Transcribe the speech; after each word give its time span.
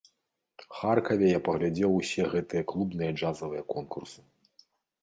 Харкаве 0.77 1.27
я 1.37 1.41
паглядзеў 1.49 1.91
усе 1.99 2.23
гэтыя 2.33 2.67
клубныя 2.73 3.11
джазавыя 3.21 3.63
конкурсы. 3.73 4.21